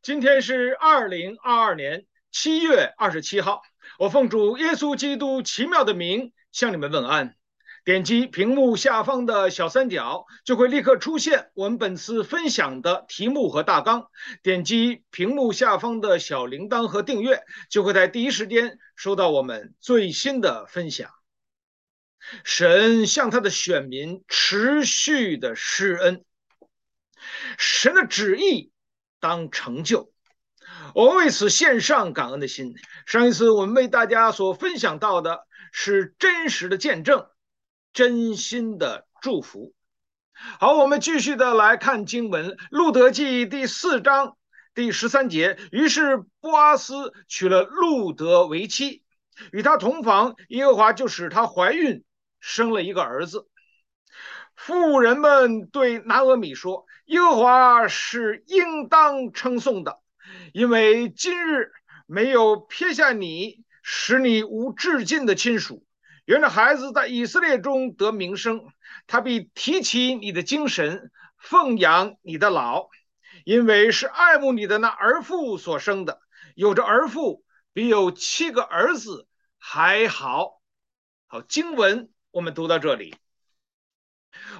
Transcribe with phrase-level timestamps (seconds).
[0.00, 3.62] 今天是二零二二年七月二十七号，
[3.98, 7.34] 我奉主耶稣基督奇妙的名向你们问安。
[7.84, 14.06] 点击屏幕下方的小三角，就会立刻出现我们本次分享的题目和大纲。
[14.42, 21.10] 点击屏幕下方的小铃铛和订阅，就会在第一时间收到我们最新的分享。
[22.44, 26.24] 神向他的选民持续的施恩，
[27.58, 28.70] 神的旨意
[29.20, 30.12] 当成就，
[30.94, 32.74] 我为此献上感恩的心。
[33.06, 37.26] 上一次我们为大家所分享到的是真实的见证，
[37.92, 39.74] 真心的祝福。
[40.60, 44.36] 好，我们继续的来看经文，《路得记》第四章
[44.72, 45.58] 第十三节。
[45.72, 49.02] 于是波阿斯娶了路得为妻，
[49.50, 52.04] 与他同房，耶和华就使她怀孕，
[52.38, 53.48] 生了一个儿子。
[54.58, 56.84] 妇人们对拿俄米说。
[57.06, 59.98] 耶和华是应当称颂的，
[60.52, 61.72] 因为今日
[62.06, 65.86] 没有撇下你，使你无至亲的亲属。
[66.26, 68.66] 愿这孩子在以色列中得名声，
[69.06, 72.88] 他必提起你的精神，奉养你的老，
[73.46, 76.20] 因为是爱慕你的那儿妇所生的。
[76.54, 77.42] 有着儿妇
[77.72, 79.26] 比有七个儿子
[79.58, 80.60] 还好。
[81.26, 83.14] 好，经文我们读到这里。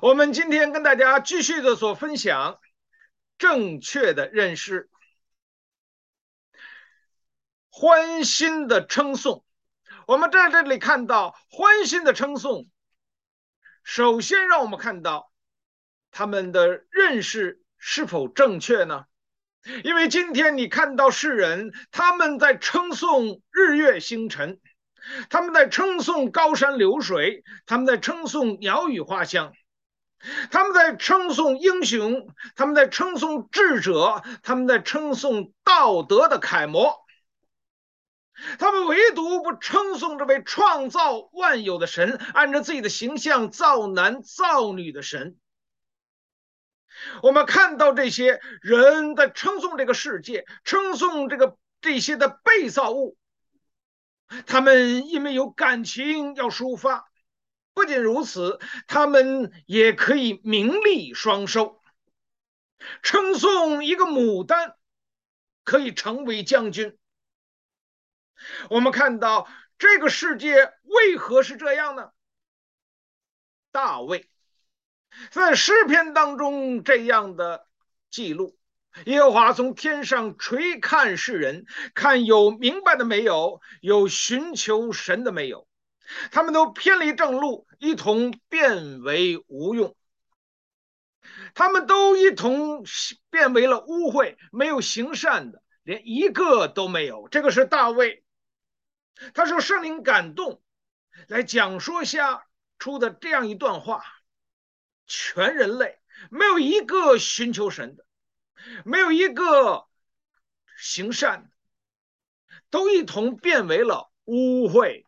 [0.00, 2.60] 我们今天跟大家继续的所分享
[3.36, 4.88] 正确的认识，
[7.68, 9.44] 欢欣的称颂。
[10.06, 12.66] 我们在这里看到欢欣的称颂，
[13.82, 15.32] 首先让我们看到
[16.12, 19.06] 他们的认识是否正确呢？
[19.82, 24.60] 因为今天你看到世人他们在称颂日月星辰，
[25.28, 29.52] 他们在称颂高山流水，他们在称颂鸟语花香。
[30.50, 36.96] 他们在称颂英雄，他们在称颂智者，他们在称颂道德的楷模，
[38.58, 45.36] 他们唯独不称颂这位创造万有的神，按照自己的形象造男造女的神。
[47.22, 53.16] 我们看到这些人在称颂这个世界，称颂这个这些的被造物，
[54.46, 57.07] 他们因为有感情要抒发。
[57.78, 58.58] 不仅如此，
[58.88, 61.80] 他们也可以名利双收。
[63.04, 64.74] 称颂一个牡丹，
[65.62, 66.98] 可以成为将军。
[68.68, 72.10] 我们看到这个世界为何是这样呢？
[73.70, 74.28] 大卫
[75.30, 77.68] 在诗篇当中这样的
[78.10, 78.58] 记录：
[79.04, 81.64] 耶和华从天上垂看世人，
[81.94, 85.67] 看有明白的没有，有寻求神的没有。
[86.30, 89.94] 他们都偏离正路，一同变为无用。
[91.54, 92.84] 他们都一同
[93.30, 97.28] 变为了污秽，没有行善的，连一个都没有。
[97.28, 98.24] 这个是大卫，
[99.34, 100.62] 他受圣灵感动，
[101.26, 102.46] 来讲说下
[102.78, 104.02] 出的这样一段话：
[105.06, 108.06] 全人类没有一个寻求神的，
[108.84, 109.86] 没有一个
[110.78, 111.50] 行善的，
[112.70, 115.04] 都一同变为了污秽。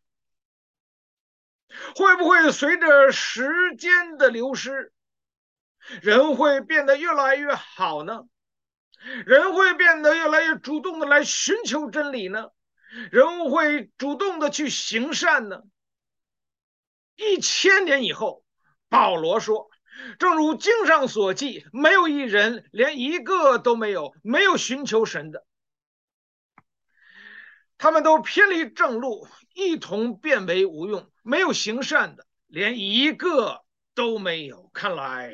[1.97, 4.93] 会不会随着时间的流失，
[6.03, 8.25] 人会变得越来越好呢？
[9.25, 12.51] 人会变得越来越主动的来寻求真理呢？
[13.11, 15.63] 人会主动的去行善呢？
[17.17, 18.45] 一千年以后，
[18.89, 19.71] 保罗说
[20.19, 25.47] ：“正如经上所记，没有一人，连一个都没有，没有寻求神的，
[27.79, 33.63] 他们都偏离正路，一同变为无用。”没有行善的，连一个
[33.95, 34.71] 都没有。
[34.73, 35.33] 看来，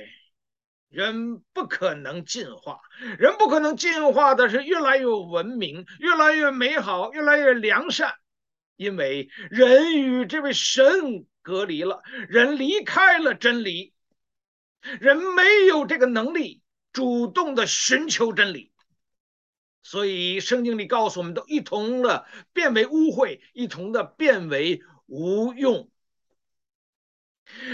[0.88, 2.80] 人不可能进化，
[3.18, 8.14] 人不可能进化的是越来越文明，越来越美好，越来越良善，
[8.76, 13.92] 因为人与这位神隔离了，人离开了真理，
[14.80, 18.72] 人没有这个能力主动的寻求真理，
[19.82, 24.82] 所以圣经里告诉我们，都一同的变为污秽，一同的变为。
[25.06, 25.90] 无用。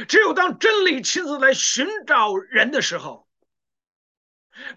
[0.07, 3.27] 只有当真理亲自来寻找人的时候，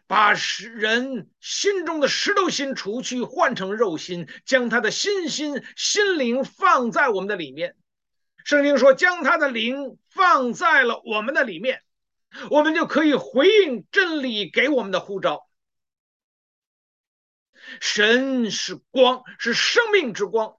[0.08, 7.76] 把人心中的石头心除去，换成肉心，将他的心心心灵放在我们的里面。
[8.46, 11.84] 圣经说，将他的灵放在了我们的里面，
[12.50, 15.50] 我们就可以回应真理给我们的呼召。
[17.82, 20.56] 神是光，是生命之光。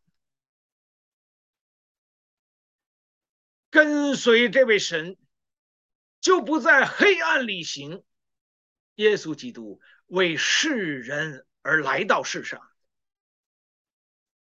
[3.76, 5.18] 跟随这位神，
[6.22, 8.02] 就不在黑暗里行。
[8.94, 12.62] 耶稣基督为世人而来到世上。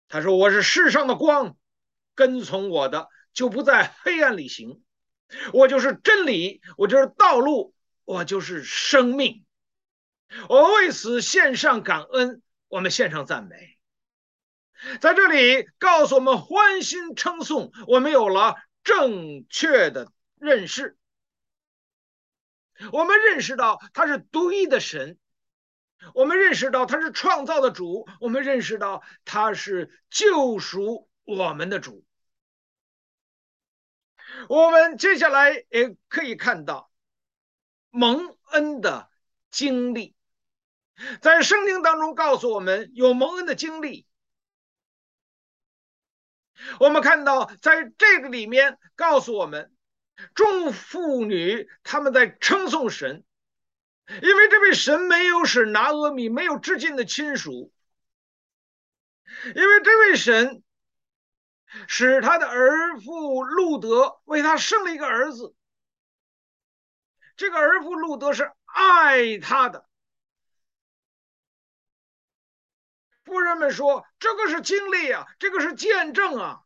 [0.10, 1.56] 他说：“我是世上的光，
[2.16, 4.84] 跟从我的就不在黑暗里行。
[5.54, 7.74] 我就是真理，我就是道路，
[8.04, 9.46] 我就是生命。
[10.50, 13.80] 我为此献上感恩，我们献上赞美。
[15.00, 20.98] 在这里告诉我们欢欣称颂，我们有了正确的认识。
[22.92, 25.18] 我们认识到他是独一的神。”
[26.14, 32.04] 我们认识到他是创造的主，我们认识到他是救赎我们的主。
[34.50, 36.92] 我们接下来也可以看到
[37.90, 39.10] 蒙恩的
[39.50, 40.14] 经历，
[41.22, 44.06] 在圣经当中告诉我们有蒙恩的经历。
[46.80, 49.72] 我们看到在这个里面告诉我们，
[50.34, 53.24] 众妇女他们在称颂神。
[54.22, 57.72] 因为这位神没有使拿俄米没有至亲的亲属，
[59.56, 60.62] 因为这位神
[61.88, 65.56] 使他的儿妇路德为他生了一个儿子，
[67.38, 69.86] 这个儿妇路德是爱他的。
[73.34, 76.62] 仆人们说：“这个是经历啊，这个是见证啊。”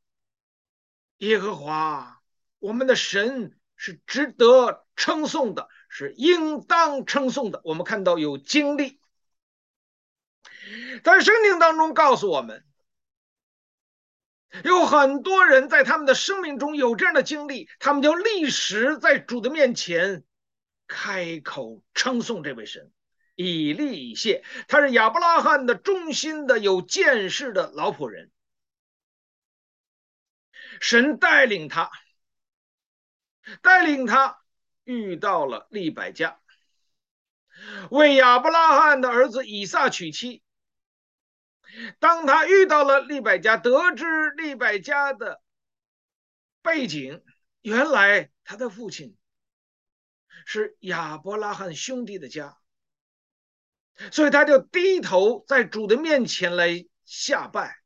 [1.19, 2.21] 耶和华，
[2.59, 5.69] 我们的神是值得称颂的。
[5.89, 7.61] 是应当称颂的。
[7.63, 8.99] 我们看到有经历，
[11.01, 12.65] 在圣经当中告诉我们，
[14.65, 20.25] 有很多人在他们的生命中有这样的经历，他们就立时在主的面前
[20.87, 22.91] 开口称颂这位神。
[23.38, 28.30] 以利以谢，他是亚伯拉罕的忠心的、有见识的老仆人，
[30.81, 31.89] 神带领他，
[33.62, 34.42] 带领他。
[34.84, 36.39] 遇到了利百加，
[37.92, 40.42] 为亚伯拉罕的儿子以撒娶妻。
[42.00, 45.42] 当他遇到了利百加，得知利百加的
[46.62, 47.22] 背景，
[47.60, 49.18] 原来他的父亲
[50.45, 52.57] 是亚伯拉罕兄弟的家，
[54.11, 57.77] 所以他就低头在主的面前来下拜。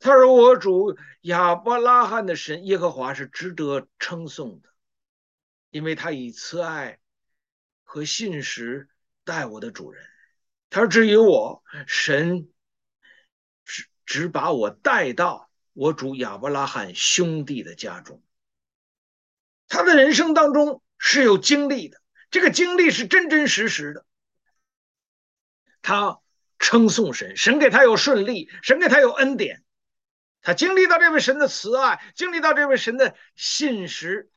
[0.00, 4.68] 他说：“我主亚伯拉罕的神耶和华是值得称颂的。”
[5.70, 6.98] 因为他以慈爱
[7.82, 8.88] 和信实
[9.24, 10.04] 待我的主人，
[10.68, 12.48] 他说：“至于我，神
[13.64, 18.22] 只只把我带到我主亚伯拉罕兄弟的家中。
[19.66, 22.00] 他的人生当中是有经历的，
[22.34, 24.04] 这个经历是真真实实的。
[25.82, 26.18] 他
[26.58, 29.62] 称颂神，神给他有顺利，神给他有恩典，
[30.42, 34.32] 他经历到这位神的慈爱，经历到这位神的信实。”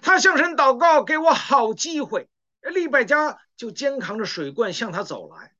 [0.00, 2.30] 他向神祷告，给我好机会。
[2.62, 5.52] 利百加就肩扛着水罐向他走来。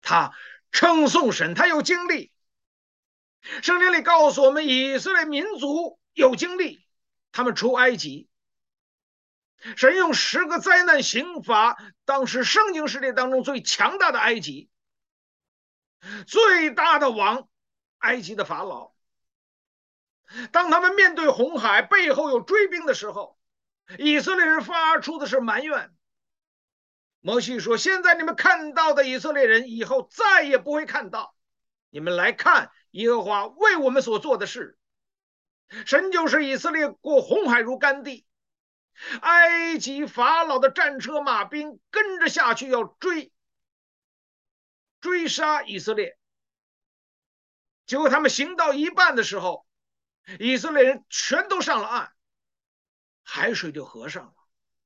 [0.00, 0.32] 他
[0.72, 2.32] 称颂神，他有经历。
[3.60, 6.82] 圣经里告诉我们，以色列民族有经历，
[7.30, 8.26] 他们出埃及，
[9.76, 14.68] 神用十个灾难刑罚当时圣经世界当中最强大的埃及，
[16.26, 17.48] 最大的王，
[17.98, 18.92] 埃及的法老。
[20.52, 23.38] 当他们面对红海，背后有追兵的时候，
[23.98, 25.94] 以色列人发出的是埋怨。
[27.20, 31.34] 摩西说：“现在你们看到的以色列人，以后再也不会看到。
[31.88, 34.76] 你们来看耶和华为我们所做的事。
[35.86, 38.26] 神就是以色列过红海如干地，
[39.20, 43.32] 埃及法老的战车马兵跟着下去要追
[45.00, 46.18] 追杀以色列，
[47.86, 49.66] 结果他们行到一半的时候。”
[50.40, 52.10] 以色列人全都上了岸，
[53.24, 54.32] 海水就合上了，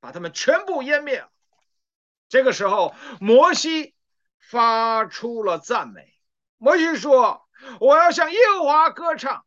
[0.00, 1.30] 把他们全部淹灭了。
[2.28, 3.94] 这个时候，摩西
[4.40, 6.12] 发出了赞美。
[6.56, 7.48] 摩西说
[7.78, 9.46] ：“我要向耶和华歌唱，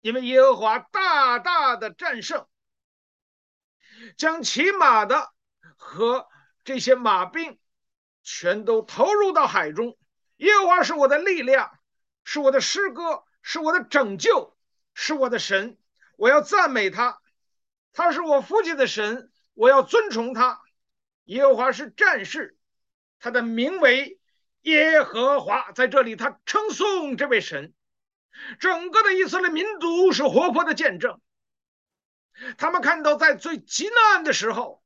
[0.00, 2.48] 因为耶和华大大的战胜，
[4.16, 5.30] 将骑马的
[5.76, 6.26] 和
[6.64, 7.58] 这些马兵
[8.22, 9.98] 全都投入到海中。
[10.36, 11.78] 耶和华是我的力量，
[12.24, 14.54] 是我的诗歌，是我的拯救。”
[14.98, 15.76] 是我的神，
[16.16, 17.18] 我要赞美他；
[17.92, 20.62] 他是我父亲的神，我要尊崇他。
[21.24, 22.56] 耶和华是战士，
[23.20, 24.18] 他的名为
[24.62, 25.70] 耶和华。
[25.72, 27.74] 在这里，他称颂这位神。
[28.58, 31.20] 整个的以色列民族是活泼的见证。
[32.58, 34.84] 他们看到，在最极难的时候，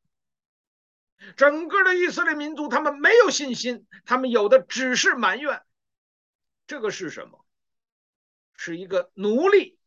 [1.36, 5.62] 整个的以色列民族他们没有信心，他们有的只是埋怨。
[6.66, 7.44] 这个是什么？
[8.54, 9.78] 是一个奴隶。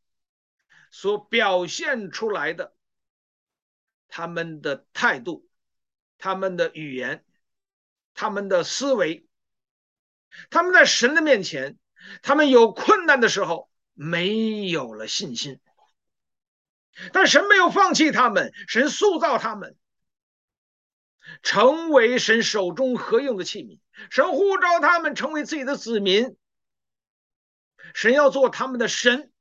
[0.95, 2.75] 所表现出来的
[4.07, 5.49] 他们的态度，
[6.19, 7.25] 他们的语言，
[8.13, 9.25] 他们的思维，
[10.51, 11.79] 他们在神的面前，
[12.21, 15.59] 他们有困难的时候没有了信心。
[17.11, 19.75] 但神没有放弃他们，神塑造他们，
[21.41, 23.79] 成为神手中合用的器皿。
[24.09, 26.35] 神呼召他们成为自己的子民，
[27.93, 29.31] 神要做他们的神，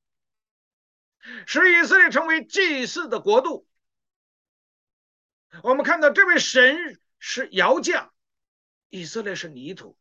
[1.47, 3.67] 使以色列成为祭祀的国度。
[5.63, 8.13] 我们看到这位神是窑匠，
[8.89, 9.99] 以色列是泥土。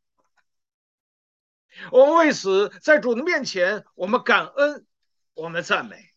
[1.91, 4.85] 我们为此在主的面前，我们感恩，
[5.33, 6.10] 我们赞美。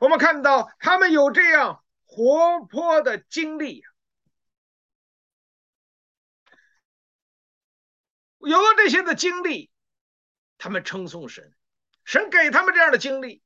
[0.00, 3.84] 我们看到他们有这样活泼的经历，
[8.38, 9.70] 有了这些的经历，
[10.56, 11.54] 他们称颂神，
[12.04, 13.42] 神给他们这样的经历。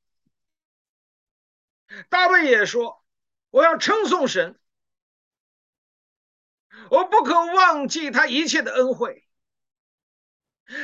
[2.08, 3.04] 大卫也说
[3.50, 4.58] ：“我要称颂神，
[6.88, 9.28] 我不可忘记他一切的恩惠。”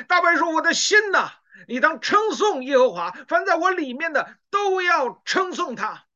[0.08, 1.34] 大卫说：“我的心呐。”
[1.68, 6.06] 你当称颂耶和华，凡在我里面的都要称颂他，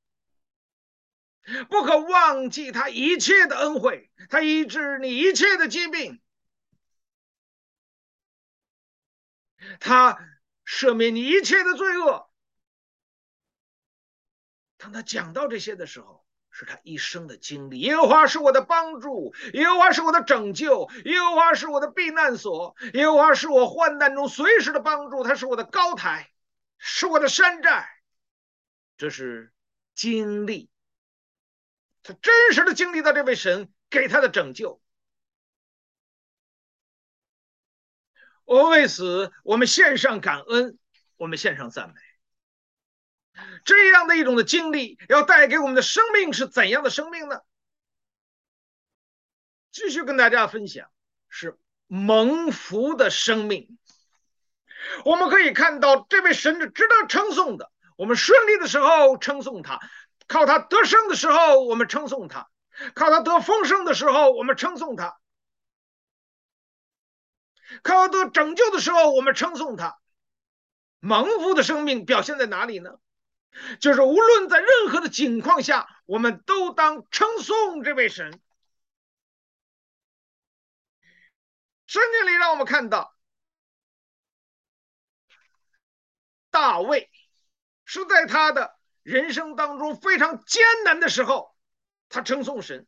[1.69, 6.23] 不可忘记他一切的恩惠，他医治你一切的疾病，
[9.81, 10.19] 他
[10.67, 12.31] 赦免你一切的罪恶。
[14.77, 16.24] 当他讲到这些的时候，
[16.57, 17.81] 是他一生的经历。
[17.81, 25.25] 耶和华是我的帮助，耶和华是我的拯救，耶和华是我的避难所，耶和华是我患难中随时的帮助。
[25.25, 26.31] 他是我的高台，
[26.79, 27.89] 是我的山寨。
[28.97, 29.53] 这是
[29.97, 30.71] 经历，
[32.05, 34.81] 他真实的经历到这位神给他的拯救。
[38.45, 40.79] 我为此，我们献上感恩，
[41.17, 41.95] 我们献上赞美。
[43.65, 47.41] 这样的一种的经历，要带给我们的生命是怎样的生命呢？
[49.71, 50.89] 继续跟大家分享，
[51.29, 53.79] 是蒙福的生命。
[55.05, 57.73] 我们可以看到，这位神是值得称颂的。
[57.97, 59.81] 我们顺利的时候称颂他，
[60.27, 62.49] 靠他得胜的时候我们称颂他，
[62.95, 65.19] 靠他得丰盛的时候我们称颂他，
[67.83, 69.99] 靠他得拯救的时候我们称颂他。
[71.01, 72.99] 蒙福的生命表现在哪里呢？
[73.81, 78.41] 就是无论在任何的境况下，我们都当称颂这位神。
[81.87, 83.17] 圣经里让我们看到，
[86.51, 87.11] 大卫
[87.85, 91.57] 是在他的人生当中非常艰难的时候，
[92.09, 92.87] 他称颂神。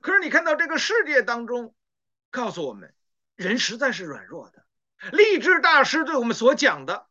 [0.00, 1.74] 可是你看到这个世界当中，
[2.30, 2.94] 告诉我们，
[3.34, 4.64] 人实在是软弱的。
[5.10, 7.08] 励志大师对我们所讲的。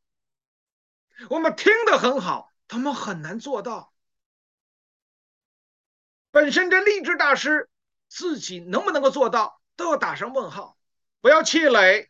[1.29, 3.93] 我们听得很好，他们很难做到。
[6.31, 7.69] 本身这励志大师
[8.07, 10.77] 自己能不能够做到，都要打上问号。
[11.19, 12.09] 不要气馁，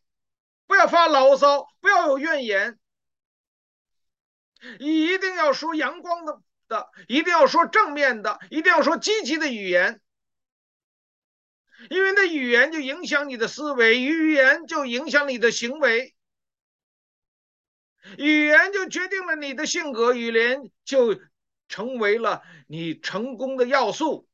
[0.68, 2.80] 不要发牢骚，不要有怨言，
[4.80, 10.00] 一定要说阳光的的，一定要说正面的，一定要说积极的语言，
[11.90, 16.16] 因为那语言就影响你的思维，语言就影响你的行为。
[18.18, 21.20] 语言就决定了你的性格，语言就
[21.68, 24.28] 成为了你成功的要素。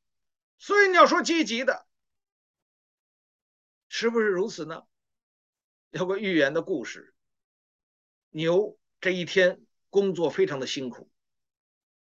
[0.58, 1.86] 所以你要说积极的，
[3.88, 4.84] 是不是如此呢？
[5.90, 7.14] 有个寓言的故事：
[8.30, 11.10] 牛这一天工作非常的辛苦，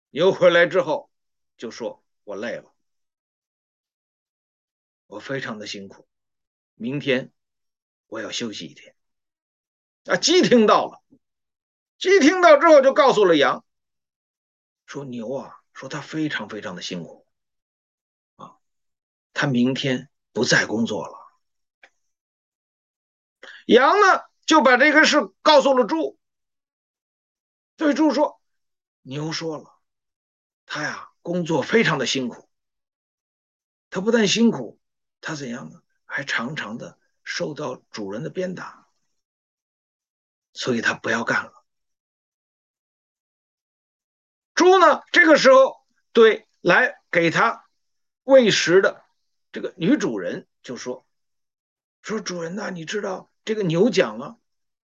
[0.09, 1.11] 牛回来之后
[1.57, 2.73] 就说：“我累了，
[5.07, 6.07] 我非常的辛苦，
[6.75, 7.31] 明天
[8.07, 8.95] 我要休息一天。”
[10.05, 11.00] 啊，鸡听到了。
[12.01, 13.63] 鸡听到之后，就告诉了羊，
[14.87, 17.27] 说牛啊，说他非常非常的辛苦，
[18.37, 18.57] 啊，
[19.33, 21.15] 他明天不再工作了。
[23.67, 26.17] 羊呢，就把这个事告诉了猪，
[27.75, 28.41] 对猪说，
[29.03, 29.71] 牛说了，
[30.65, 32.49] 他呀工作非常的辛苦，
[33.91, 34.79] 他不但辛苦，
[35.21, 35.83] 他怎样呢？
[36.05, 38.87] 还常常的受到主人的鞭打，
[40.51, 41.60] 所以他不要干了。
[44.61, 45.01] 猪呢？
[45.11, 45.81] 这个时候
[46.13, 47.65] 对来给他
[48.23, 49.03] 喂食的
[49.51, 51.03] 这个女主人就说
[52.03, 54.37] ：“说主人呐，你知道这个牛讲了，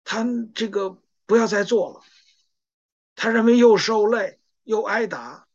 [0.03, 2.01] 他这个不要再做了，
[3.17, 5.47] 他认为又受累又挨打，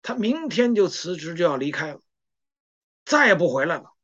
[0.00, 2.00] 他明天就辞职就要离开了，
[3.04, 3.94] 再也不回来了。”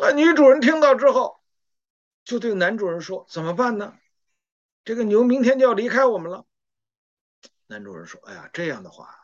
[0.00, 1.42] 啊，女主人听到之后，
[2.24, 3.98] 就对男主人说：“怎么办呢？
[4.82, 6.46] 这个牛明天就要离开我们了。”
[7.72, 9.18] 男主人说：“哎呀，这样的话，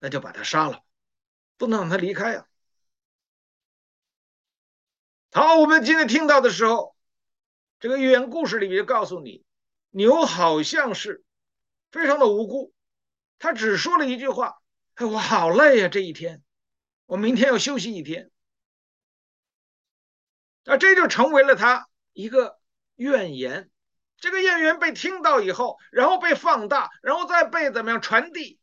[0.00, 0.82] 那就把他杀了，
[1.56, 2.48] 不能让他离开啊。
[5.30, 6.96] 好，我们今天听到的时候，
[7.78, 9.44] 这个寓言故事里面告诉你，
[9.90, 11.22] 牛好像是
[11.92, 12.74] 非常的无辜，
[13.38, 14.60] 他只说了一句话
[14.96, 16.42] ：“哎，我好累呀，这一天，
[17.06, 18.32] 我明天要休息一天。”
[20.66, 22.58] 啊，这就成为了他一个
[22.96, 23.69] 怨言。
[24.20, 28.60] 这个怨言被听到以后，然后被放大，然后再被怎么样传递，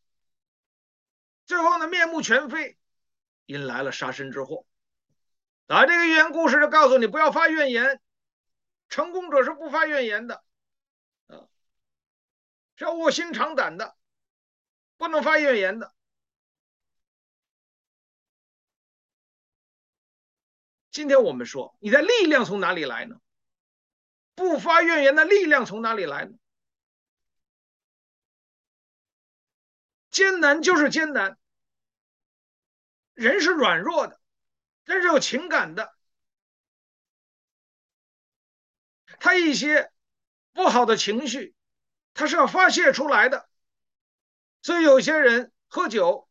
[1.45, 2.77] 最后呢，面目全非，
[3.47, 4.65] 引来了杀身之祸。
[5.65, 7.99] 啊，这个寓言故事就告诉你，不要发怨言，
[8.87, 10.43] 成功者是不发怨言的，
[11.25, 11.49] 啊，
[12.75, 13.97] 是要卧薪尝胆的，
[14.95, 15.91] 不能发怨言的。
[20.91, 23.19] 今天我们说，你的力量从哪里来呢？
[24.37, 26.37] 不发怨言的力量从哪里来呢？
[30.11, 31.39] 艰难就是艰难，
[33.15, 34.19] 人是软弱的。
[34.85, 35.91] 人是有情感的，
[39.19, 39.91] 他一些
[40.53, 41.55] 不好的情绪，
[42.13, 43.49] 他是要发泄出来的。
[44.61, 46.29] 所以有些人喝酒，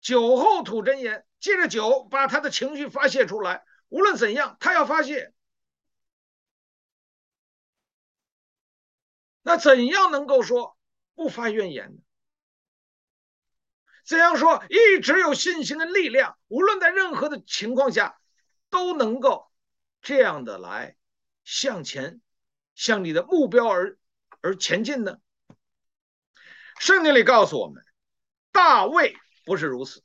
[0.00, 3.64] 酒后吐真言，借着酒把他的情绪发泄出来。
[3.88, 5.34] 无论怎样，他要发泄。
[9.48, 10.76] 那怎样能够说
[11.14, 12.02] 不发怨言呢？
[14.04, 18.20] 怎样说一直有信心的力量，无论在任何的情况下，
[18.68, 19.50] 都能够
[20.02, 20.96] 这样的来
[21.44, 22.20] 向前，
[22.74, 23.96] 向你的目标而
[24.42, 25.16] 而前进呢？
[26.78, 27.82] 圣经里告诉我们，
[28.52, 30.04] 大卫不是如此。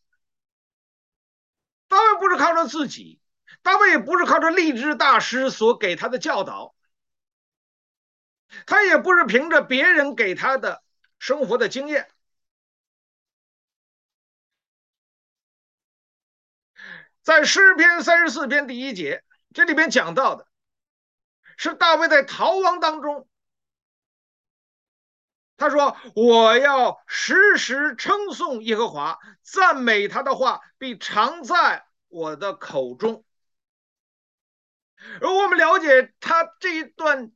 [1.89, 3.19] 大卫不是靠着自己，
[3.61, 6.73] 大卫也不是靠着励志大师所给他的教导，
[8.65, 10.83] 他也不是凭着别人给他的
[11.19, 12.09] 生活的经验。
[17.21, 20.47] 在诗篇三十四篇第一节，这里边讲到的
[21.55, 23.29] 是大卫在逃亡当中，
[25.55, 33.23] 他说：“我要时时称颂耶和华，赞美他的话必常在我的口中。”
[35.21, 37.31] 而我们了解他这一段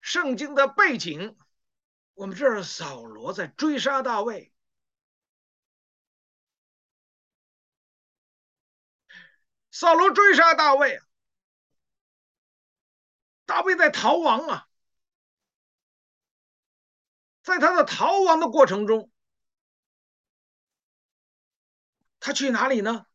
[0.00, 1.36] 圣经的背景，
[2.14, 4.52] 我们这儿扫罗在追杀大卫。
[9.70, 11.00] 扫罗追杀大卫，
[13.46, 14.68] 大卫在逃亡啊，
[17.42, 19.10] 在他的逃亡的过程中，
[22.18, 23.06] 他去哪里呢？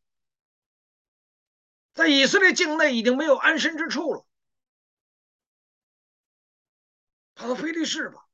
[1.92, 4.25] 在以色列境内已经没有安身之处了，
[7.36, 8.26] 跑到非利士吧，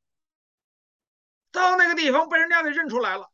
[1.51, 3.31] 到那个地方被人家给认出来了。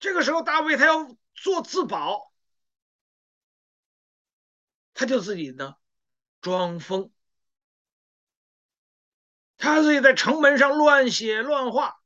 [0.00, 2.32] 这个时候，大卫他要做自保，
[4.94, 5.76] 他就自己呢
[6.40, 7.12] 装疯，
[9.58, 12.00] 他自己在城门上乱写乱画，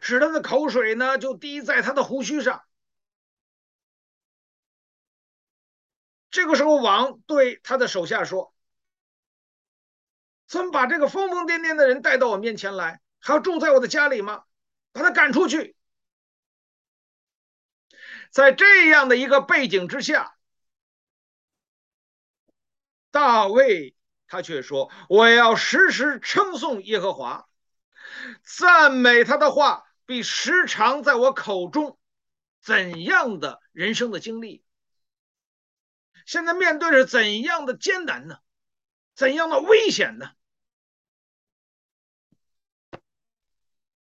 [0.00, 2.64] 使他的口水呢就滴在他的胡须上。
[6.34, 8.52] 这个时候，王对他的手下说
[10.48, 14.42] ：“怎么把这个疯疯癫癫的人带到我面前来，还要住在我的家里吗？
[14.90, 15.76] 把他赶出去。”
[18.32, 20.34] 在这样的一个背景之下，
[23.12, 23.94] 大卫
[24.26, 27.48] 他却说：“我要时时称颂耶和华，
[28.42, 31.96] 赞美他的话必时常在我口中。”
[32.60, 34.63] 怎样的人生的经历？
[36.24, 38.38] 现在面对着怎样的艰难呢？
[39.14, 40.34] 怎样的危险呢？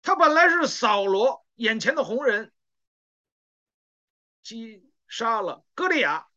[0.02, 2.54] 他本来是扫罗眼前的红人。
[4.44, 6.28] 击杀了歌利亚，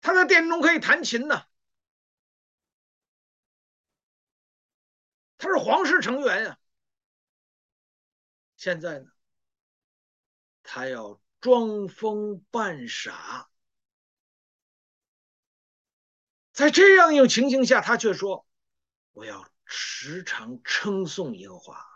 [0.00, 1.46] 他在殿中可以弹琴呢，
[5.38, 6.58] 他是皇室成员呀。
[8.56, 9.11] 现在呢，
[10.74, 13.50] 他要装疯扮傻，
[16.50, 18.46] 在这样一种情形下，他却说
[19.12, 21.86] ：“我要时常称颂耶和华。”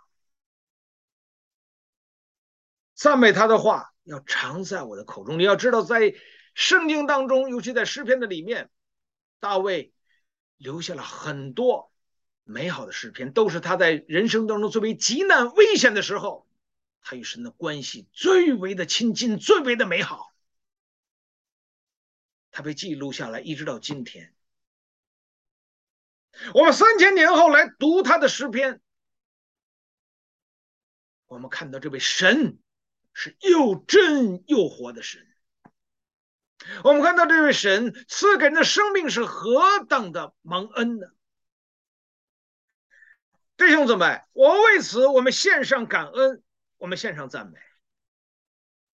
[2.93, 5.39] 赞美他的话要常在我的口中。
[5.39, 6.15] 你要知道，在
[6.53, 8.71] 圣经当中，尤其在诗篇的里面，
[9.41, 9.95] 大卫
[10.59, 11.91] 留下了很多
[12.45, 16.46] 美好的诗篇，都是他在人生当中最为急难危险的时候，
[17.09, 20.35] 他与神的关系最为的亲近，最为的美好。
[22.51, 24.35] 他被记录下来，一直到今天。
[26.53, 28.81] 我们三千年后来读他的诗篇，
[31.27, 32.59] 我们看到这位神
[33.15, 35.25] 是又真又活的神。
[36.83, 41.07] 我们看到这位神赐给人的生命是何等的蒙恩呢？
[43.57, 46.43] 弟兄姊妹，我为此我们献上感恩，
[46.87, 47.59] 我们献上赞美。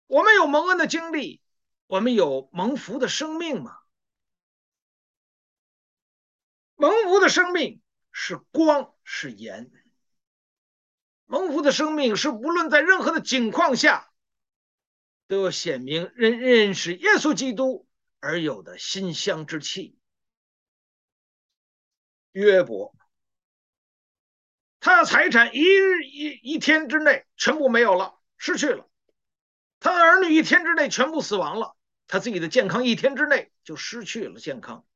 [0.08, 1.42] 我们有蒙恩的经历，
[1.86, 3.80] 我们有蒙福的生命吗？
[6.76, 9.72] 蒙福的生命是光，是盐。
[11.28, 14.12] 蒙福的生命是无论在任何的境况下，
[15.28, 17.88] 都要显明认认识耶稣基督
[18.20, 19.98] 而有的馨香之气。
[22.34, 22.97] 约伯，
[24.88, 28.90] 他的财产一日一一天之内全部没有了，失去了；
[29.82, 31.76] 他的儿女一天之内全部死亡了；
[32.08, 34.88] 他自己的健康一天之内就失去了健康。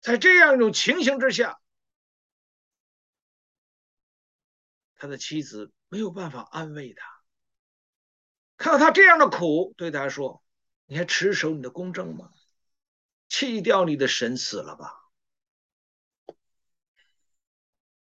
[0.00, 1.60] 在这样一种情形之下，
[4.96, 7.06] 他的妻子没有办法安慰他。
[8.56, 10.42] 看到他这样的苦，对他说
[10.86, 12.32] ：“你还持守你的公正吗？
[13.28, 15.02] 弃掉你的神死了吧。”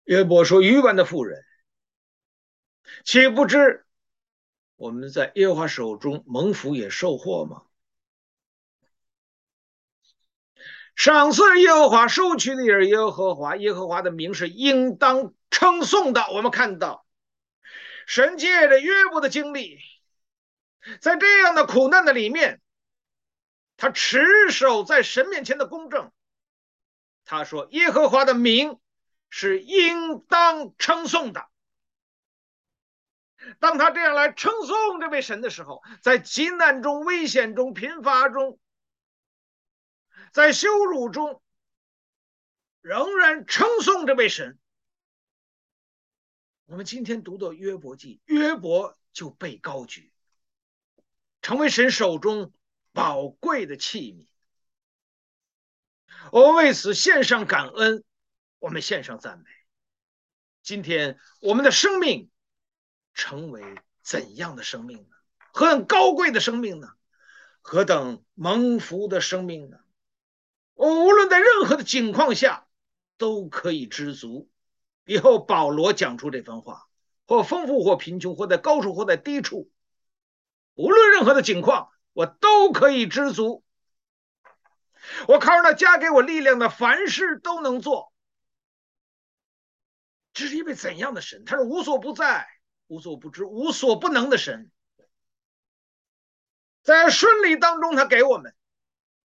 [0.04, 1.44] 约伯说：“愚顽的妇人，
[3.04, 3.86] 岂不知
[4.76, 7.62] 我们在耶和华手中蒙福也受祸吗？”
[10.94, 13.56] 赏赐耶和华，收取的也是耶和华。
[13.56, 16.20] 耶和华的名是应当称颂的。
[16.32, 17.06] 我们看到
[18.06, 19.78] 神借着约伯的经历，
[21.00, 22.60] 在这样的苦难的里面，
[23.78, 26.12] 他持守在神面前的公正。
[27.24, 28.78] 他说：“耶和华的名
[29.34, 31.48] 是应当称颂的。”
[33.58, 38.60] 当他这样来称颂这位神的时候，在急难中、危险中、贫乏中。
[40.32, 41.42] 在羞辱中，
[42.82, 44.58] 仍然称颂这位神。
[46.66, 50.12] 我们今天读到约伯记，约伯就被高举，
[51.40, 52.52] 成为神手中
[52.92, 54.26] 宝贵的器皿。
[56.30, 58.04] 我为此献上感恩，
[58.62, 59.44] 我们献上赞美。
[60.62, 62.30] 今天我们的生命
[63.12, 63.60] 成为
[64.04, 65.16] 怎样的生命呢？
[65.52, 66.88] 何等高贵的生命呢？
[67.60, 69.78] 何等蒙福的生命呢？
[70.74, 72.68] 我无论在任何的境况下，
[73.18, 74.48] 都可以知足。
[75.06, 76.86] 以后保罗讲出这番话，
[77.26, 79.72] 或丰富，或贫穷，或在高处，或在低处，
[80.74, 83.64] 无论任何的境况，我都可以知足。
[85.26, 88.11] 我靠着那加给我力量的，凡事都能做。
[90.32, 91.44] 这是一位怎样的神？
[91.44, 92.48] 他是无所不在、
[92.86, 94.70] 无所不知、无所不能的神。
[96.82, 98.56] 在顺利当中，他给我们，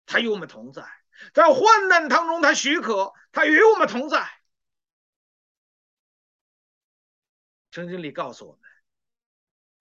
[0.06, 0.86] 他与我们同在。
[1.32, 4.28] 在患难当中，他许可，他与我们同在。
[7.70, 8.62] 圣经里告诉我们，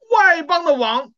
[0.10, 1.14] 外邦的王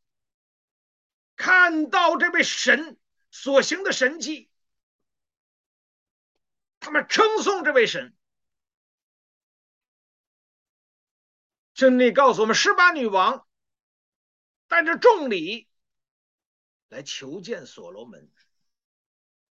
[1.35, 2.97] 看到这位神
[3.31, 4.49] 所行的神迹，
[6.79, 8.13] 他们称颂这位神。
[11.75, 13.45] 经里告诉我们，十八女王
[14.69, 15.67] 带着重礼
[16.87, 18.31] 来求见所罗门。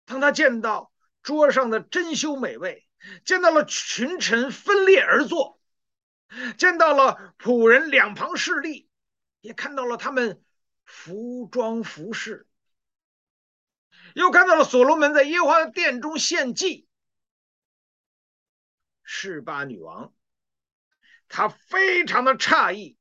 [0.03, 2.85] 当他见到桌上的珍馐美味，
[3.23, 5.61] 见到了群臣分列而坐，
[6.57, 8.89] 见到了仆人两旁侍立，
[9.39, 10.43] 也看到了他们
[10.83, 12.45] 服装服饰，
[14.13, 16.85] 又看到了所罗门在耶和华的殿中献祭。
[19.03, 20.13] 示巴女王，
[21.29, 22.97] 他非常的诧异，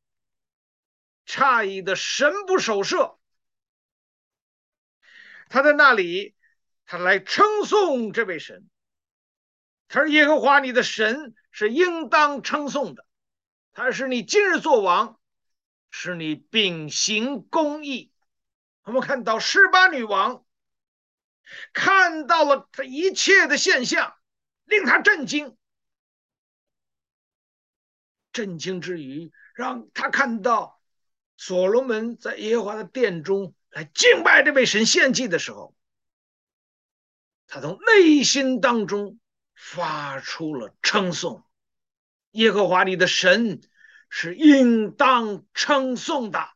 [1.26, 3.18] 诧异的神不守舍，
[5.48, 6.36] 他在那里。
[6.90, 8.66] 他来称颂这位神，
[9.88, 13.04] 他说：“耶和华你的神是应当称颂的，
[13.74, 15.20] 他是你今日作王，
[15.90, 18.10] 是你秉行公义。”
[18.84, 20.46] 我们看到示巴女王
[21.74, 24.16] 看到了他一切的现象，
[24.64, 25.57] 令他震惊。
[28.38, 30.80] 震惊之余，让他看到
[31.36, 35.74] 所罗门在耶和华的殿中来敬拜这位神献祭的时候。
[37.48, 39.18] 他从内心当中
[39.56, 41.44] 发出了称颂，
[42.30, 43.60] 耶和华你的神
[44.08, 46.48] 是应当称颂的。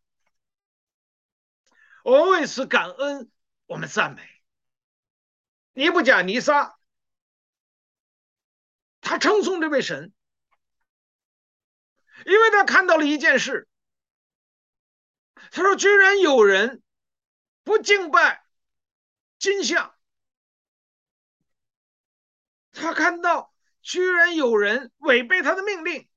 [2.05, 3.29] 我为此感恩，
[3.67, 4.23] 我们赞美。
[5.73, 6.79] 尼布甲尼撒，
[9.01, 10.13] 他称颂这位神，
[12.27, 13.69] 因为他看到了一件事。
[15.51, 16.83] 他说：“居然有人
[17.65, 18.45] 不敬拜
[19.39, 19.95] 金像。”
[22.73, 26.09] 他看到居然有人违背他的命令，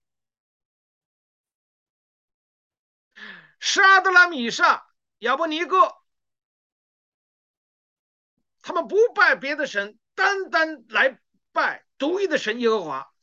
[3.59, 4.85] 沙德拉米煞、
[5.17, 5.97] 亚伯尼歌，
[8.61, 11.19] 他们不拜别的神，单单来
[11.51, 13.13] 拜独一的神耶和华，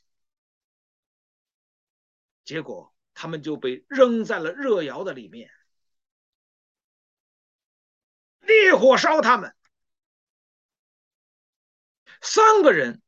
[2.53, 5.51] 结果他们就被扔在了热窑的里面，
[8.41, 9.57] 烈火烧他们，
[12.21, 13.01] 三个人。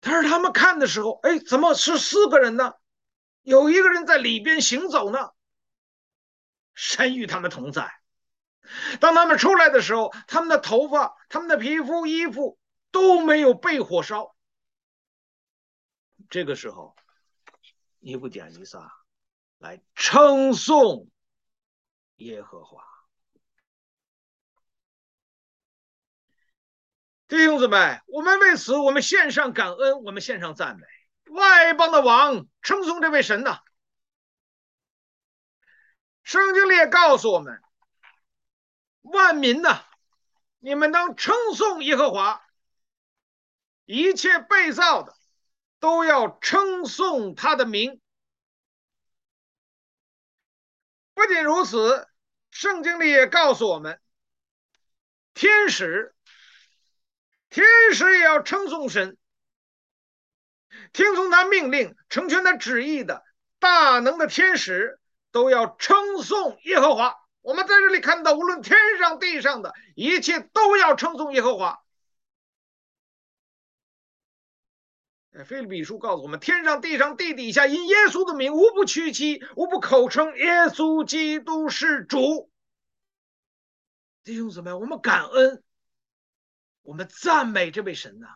[0.00, 2.74] 但是他们看的时候，哎，怎么是四个人呢？
[3.40, 5.30] 有一个人在里边行走呢。
[6.74, 7.90] 神与他们同在。
[9.00, 12.58] 当他们出来的时候，他们的头发、他们的皮肤、衣服
[12.90, 14.36] 都没有被火烧。
[16.28, 16.94] 这个时候，
[18.02, 18.92] 尼布甲尼撒
[19.58, 21.08] 来称颂
[22.16, 22.84] 耶和华。
[27.28, 30.86] 弟兄姊妹，我们为此，我们献上感恩，我们献上赞美。
[31.32, 33.60] 外邦的王称颂这位神呐。
[36.24, 37.62] 圣经里也告诉我们，
[39.02, 39.84] 万民呐，
[40.58, 42.44] 你们当称颂耶和华，
[43.84, 45.16] 一切被造的
[45.82, 48.00] 都要称颂他的名。
[51.12, 52.06] 不仅如此，
[52.52, 54.00] 圣经里也告诉我们，
[55.34, 56.14] 天使。
[57.50, 59.18] 天使也要称颂神，
[60.92, 63.22] 听从他命令、成全他旨意的
[63.58, 65.00] 大能的天使
[65.32, 67.16] 都要称颂耶和华。
[67.40, 71.81] 我们在这里看到，无论天上地上的一切都要称颂耶和华。
[75.46, 82.50] 腓立比书告诉我们，天上地上地底下，因耶稣的名，无不屈膝，无不口称耶稣基督是主。
[84.24, 85.64] 弟兄姊妹，我们感恩。
[86.82, 88.26] 我们赞美这位神呐、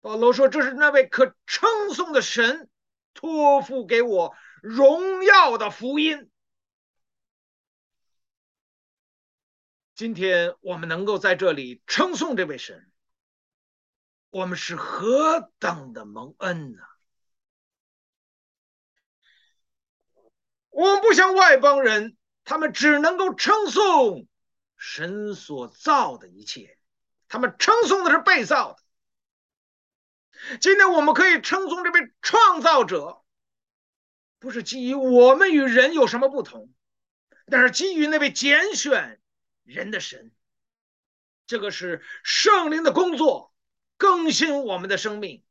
[0.00, 2.70] 保罗说：“这是那位可称颂的神
[3.12, 6.30] 托付给我荣耀的福音。”
[9.94, 12.90] 今天我们能够在这里称颂这位神，
[14.36, 16.82] 我们是何等的蒙恩呢、
[20.68, 24.28] 我们不像外邦人，他们只能够称颂。
[24.76, 26.76] 神所造的一切，
[27.28, 30.58] 他们称颂的是被造的。
[30.58, 33.22] 今天我们可以称颂这位创造者，
[34.38, 36.70] 不是基于我们与人有什么不同，
[37.46, 39.18] 但是基于那位拣选
[39.64, 40.30] 人的神。
[41.46, 43.54] 这个是圣灵的工作，
[43.96, 45.42] 更新我们的生命。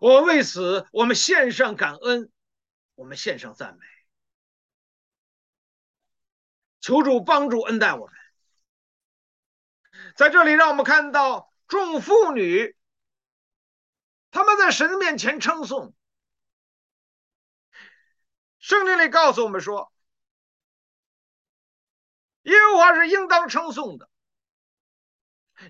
[0.00, 2.30] 我为此，我们献上感恩，
[2.94, 3.86] 我们献上赞美。
[6.80, 8.14] 求主帮助恩待我们。
[10.16, 12.76] 在这里，让我们看到众妇女，
[14.30, 15.94] 他们在神面前称颂。
[18.58, 19.92] 圣经里告诉我们说，
[22.42, 24.10] 耶和华是应当称颂的，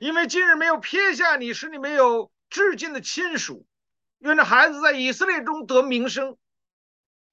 [0.01, 3.67] 因为今日没有撇下你，使你没有至亲的亲属，
[4.19, 6.37] 愿这孩子在以色列中得名声。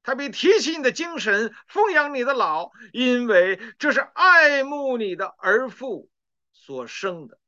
[0.04, 6.10] 他必提起你的精神，奉养你的老，因为这是爱慕你的儿父
[6.54, 7.40] 所生的。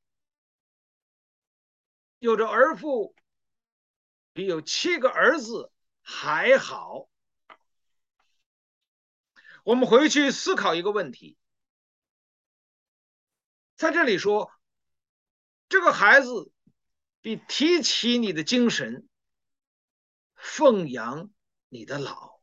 [2.20, 3.16] 有着儿父
[4.34, 5.72] 比有七个儿子
[6.02, 7.10] 还好。
[9.64, 11.38] 我们回去思考一个问题，
[13.76, 14.52] 在这里说，
[15.74, 16.52] 这个孩子
[17.20, 19.10] 比提起你的精神，
[20.36, 21.32] 奉养
[21.68, 22.40] 你的老。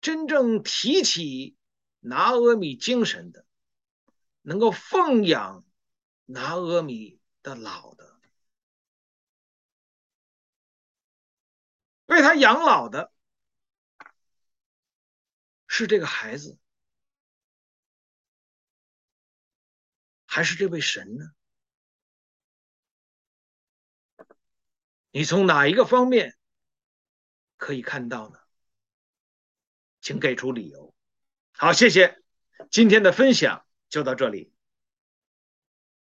[0.00, 1.56] 真正提起
[2.00, 3.46] 拿阿米精神的，
[4.42, 5.64] 能够奉养
[6.24, 8.18] 拿阿米的老的，
[12.06, 13.12] 为他养老的，
[15.68, 16.58] 是这个孩子，
[20.34, 21.26] 还是这位神呢？
[25.12, 26.36] 你从哪一个方面
[27.56, 28.40] 可以看到呢？
[30.00, 30.92] 请给出理由。
[31.52, 32.20] 好，谢谢。
[32.68, 34.52] 今天的分享就到这里。